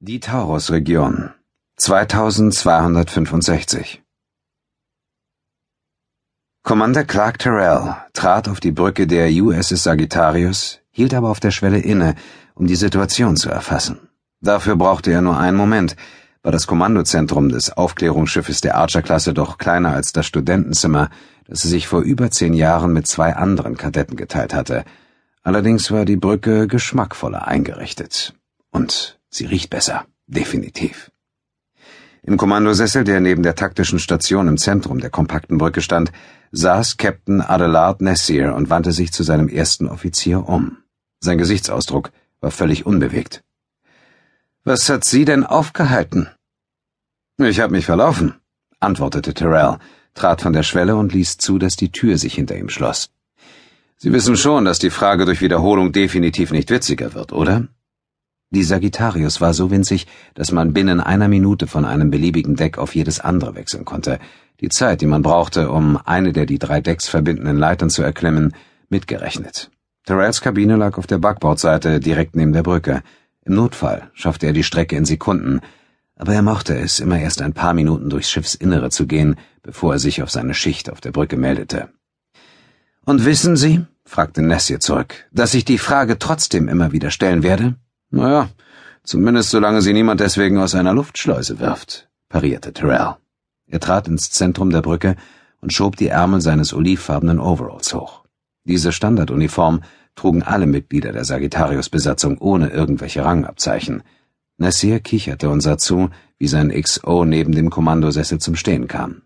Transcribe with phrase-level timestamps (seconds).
[0.00, 1.30] Die Taurus-Region
[1.74, 4.00] 2265
[6.62, 11.80] Commander Clark Terrell trat auf die Brücke der USS Sagittarius, hielt aber auf der Schwelle
[11.80, 12.14] inne,
[12.54, 13.98] um die Situation zu erfassen.
[14.40, 15.96] Dafür brauchte er nur einen Moment,
[16.44, 21.10] war das Kommandozentrum des Aufklärungsschiffes der Archer-Klasse doch kleiner als das Studentenzimmer,
[21.48, 24.84] das er sich vor über zehn Jahren mit zwei anderen Kadetten geteilt hatte.
[25.42, 28.34] Allerdings war die Brücke geschmackvoller eingerichtet.
[28.70, 31.10] Und Sie riecht besser, definitiv.
[32.22, 36.12] Im Kommandosessel, der neben der taktischen Station im Zentrum der kompakten Brücke stand,
[36.52, 40.78] saß Captain Adelard Nessier und wandte sich zu seinem ersten Offizier um.
[41.20, 42.10] Sein Gesichtsausdruck
[42.40, 43.44] war völlig unbewegt.
[44.64, 46.28] Was hat Sie denn aufgehalten?
[47.38, 48.34] Ich habe mich verlaufen,
[48.80, 49.78] antwortete Terrell,
[50.14, 53.10] trat von der Schwelle und ließ zu, dass die Tür sich hinter ihm schloss.
[53.96, 57.68] Sie wissen schon, dass die Frage durch Wiederholung definitiv nicht witziger wird, oder?
[58.50, 62.94] Die Sagittarius war so winzig, dass man binnen einer Minute von einem beliebigen Deck auf
[62.94, 64.18] jedes andere wechseln konnte.
[64.60, 68.54] Die Zeit, die man brauchte, um eine der die drei Decks verbindenden Leitern zu erklimmen,
[68.88, 69.70] mitgerechnet.
[70.06, 73.02] Terrells Kabine lag auf der Backbordseite direkt neben der Brücke.
[73.44, 75.60] Im Notfall schaffte er die Strecke in Sekunden,
[76.16, 79.98] aber er mochte es, immer erst ein paar Minuten durchs Schiffsinnere zu gehen, bevor er
[79.98, 81.90] sich auf seine Schicht auf der Brücke meldete.
[83.04, 87.76] Und wissen Sie, fragte Nessier zurück, dass ich die Frage trotzdem immer wieder stellen werde?
[88.10, 88.48] Naja,
[89.04, 93.16] zumindest solange sie niemand deswegen aus einer Luftschleuse wirft, parierte Terrell.
[93.66, 95.16] Er trat ins Zentrum der Brücke
[95.60, 98.24] und schob die Ärmel seines olivfarbenen Overalls hoch.
[98.64, 99.82] Diese Standarduniform
[100.14, 104.02] trugen alle Mitglieder der Sagittarius-Besatzung ohne irgendwelche Rangabzeichen.
[104.56, 109.22] Nassir kicherte und sah zu, wie sein XO neben dem Kommandosessel zum Stehen kam.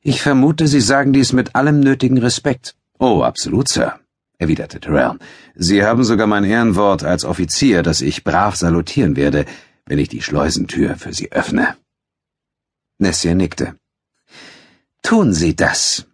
[0.00, 2.74] Ich vermute, Sie sagen dies mit allem nötigen Respekt.
[2.98, 3.98] Oh, absolut, Sir
[4.38, 5.18] erwiderte Terrell.
[5.54, 9.44] Sie haben sogar mein Ehrenwort als Offizier, dass ich brav salutieren werde,
[9.86, 11.76] wenn ich die Schleusentür für Sie öffne.
[12.98, 13.74] Nessier nickte.
[15.02, 16.06] Tun Sie das.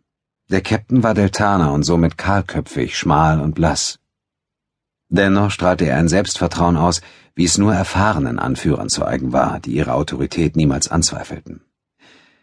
[0.50, 3.98] Der Captain war Deltaner und somit kahlköpfig, schmal und blass.
[5.08, 7.00] Dennoch strahlte er ein Selbstvertrauen aus,
[7.34, 11.60] wie es nur erfahrenen Anführern zu eigen war, die ihre Autorität niemals anzweifelten.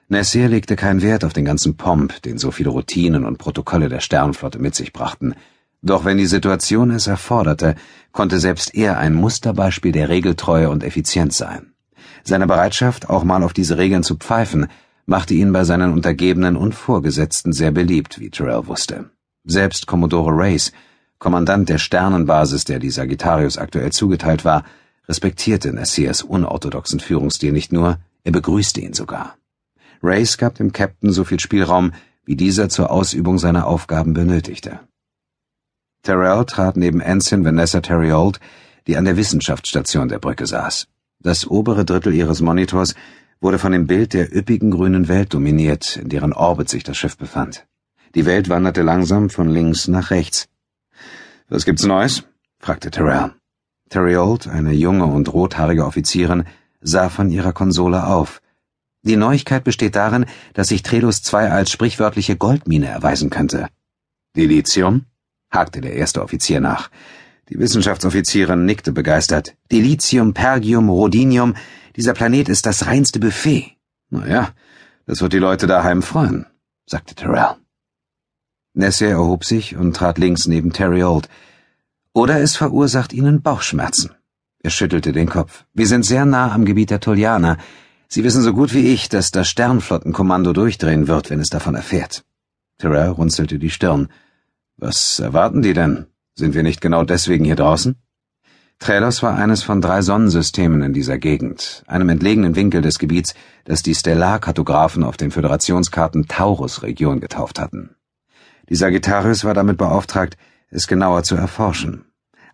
[0.10, 4.02] Nessier legte keinen Wert auf den ganzen Pomp, den so viele Routinen und Protokolle der
[4.02, 5.36] Sternflotte mit sich brachten,
[5.82, 7.76] doch wenn die Situation es erforderte,
[8.12, 11.74] konnte selbst er ein Musterbeispiel der Regeltreue und Effizienz sein.
[12.24, 14.68] Seine Bereitschaft, auch mal auf diese Regeln zu pfeifen,
[15.06, 19.10] machte ihn bei seinen Untergebenen und Vorgesetzten sehr beliebt, wie Terrell wusste.
[19.44, 20.72] Selbst Commodore Race,
[21.18, 24.64] Kommandant der Sternenbasis, der die Sagittarius aktuell zugeteilt war,
[25.08, 29.36] respektierte Nassiers unorthodoxen Führungsstil nicht nur, er begrüßte ihn sogar.
[30.04, 31.92] Race gab dem Captain so viel Spielraum,
[32.26, 34.80] wie dieser zur Ausübung seiner Aufgaben benötigte.
[36.04, 38.40] Terrell trat neben Ensign Vanessa Terryold,
[38.88, 40.88] die an der Wissenschaftsstation der Brücke saß.
[41.20, 42.96] Das obere Drittel ihres Monitors
[43.40, 47.18] wurde von dem Bild der üppigen grünen Welt dominiert, in deren Orbit sich das Schiff
[47.18, 47.68] befand.
[48.16, 50.48] Die Welt wanderte langsam von links nach rechts.
[51.50, 52.24] Was gibt's Neues?
[52.60, 53.34] fragte Terrell.
[53.90, 56.46] Terryold, eine junge und rothaarige Offizierin,
[56.82, 58.42] sah von ihrer Konsole auf.
[59.04, 63.68] Die Neuigkeit besteht darin, dass sich Trelus II als sprichwörtliche Goldmine erweisen könnte.
[64.36, 65.06] Dilithium?
[65.52, 66.90] Hakte der erste Offizier nach.
[67.50, 69.56] Die Wissenschaftsoffizierin nickte begeistert.
[69.72, 71.56] Dilithium, Pergium, Rhodinium,
[71.96, 73.78] dieser Planet ist das reinste Buffet.
[74.10, 74.50] Naja,
[75.06, 76.46] das wird die Leute daheim freuen,
[76.86, 77.56] sagte Terrell.
[78.74, 81.28] Nessier erhob sich und trat links neben Terry Old.
[82.14, 84.12] Oder es verursacht Ihnen Bauchschmerzen.
[84.64, 85.66] Er schüttelte den Kopf.
[85.74, 87.58] Wir sind sehr nah am Gebiet der Tullianer.
[88.08, 92.24] Sie wissen so gut wie ich, dass das Sternflottenkommando durchdrehen wird, wenn es davon erfährt.
[92.78, 94.10] Terrell runzelte die Stirn.
[94.84, 96.08] Was erwarten die denn?
[96.34, 98.02] Sind wir nicht genau deswegen hier draußen?
[98.80, 103.84] Trelos war eines von drei Sonnensystemen in dieser Gegend, einem entlegenen Winkel des Gebiets, das
[103.84, 107.92] die Stellarkartographen auf den Föderationskarten Taurus-Region getauft hatten.
[108.70, 110.36] Die Sagittarius war damit beauftragt,
[110.72, 112.06] es genauer zu erforschen.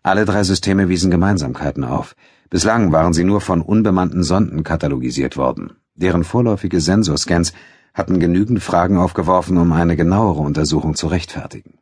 [0.03, 2.13] Alle drei Systeme wiesen Gemeinsamkeiten auf.
[2.49, 5.77] Bislang waren sie nur von unbemannten Sonden katalogisiert worden.
[5.95, 7.53] Deren vorläufige Sensorscans
[7.93, 11.76] hatten genügend Fragen aufgeworfen, um eine genauere Untersuchung zu rechtfertigen.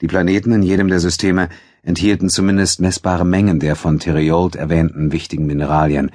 [0.00, 1.48] Die Planeten in jedem der Systeme
[1.82, 6.12] enthielten zumindest messbare Mengen der von Teriold erwähnten wichtigen Mineralien.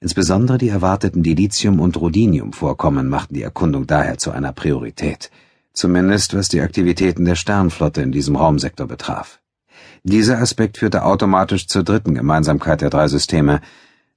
[0.00, 5.30] Insbesondere die erwarteten Dilithium- und Rhodinium-Vorkommen machten die Erkundung daher zu einer Priorität,
[5.74, 9.40] zumindest was die Aktivitäten der Sternflotte in diesem Raumsektor betraf.
[10.02, 13.60] Dieser Aspekt führte automatisch zur dritten Gemeinsamkeit der drei Systeme.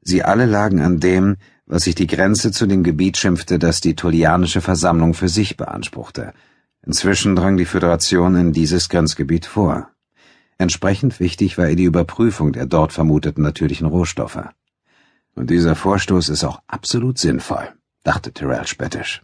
[0.02, 3.96] Sie alle lagen an dem, was sich die Grenze zu dem Gebiet schimpfte, das die
[3.96, 6.34] Tullianische Versammlung für sich beanspruchte–
[6.90, 9.92] Inzwischen drang die Föderation in dieses Grenzgebiet vor.
[10.58, 14.50] Entsprechend wichtig war ihr die Überprüfung der dort vermuteten natürlichen Rohstoffe.
[15.36, 17.72] Und dieser Vorstoß ist auch absolut sinnvoll,
[18.02, 19.22] dachte Tyrell spöttisch.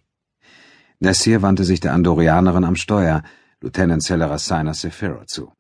[1.00, 3.24] Nessier wandte sich der Andorianerin am Steuer,
[3.62, 5.52] Lieutenant Celera Sinner Sephiro, zu.